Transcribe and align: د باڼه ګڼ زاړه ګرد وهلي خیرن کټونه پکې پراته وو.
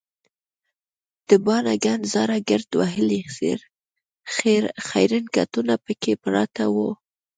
د 1.27 1.29
باڼه 1.45 1.73
ګڼ 1.85 1.99
زاړه 2.13 2.37
ګرد 2.49 2.69
وهلي 2.79 3.21
خیرن 4.87 5.23
کټونه 5.35 5.73
پکې 5.85 6.13
پراته 6.23 6.65
وو. 6.73 6.89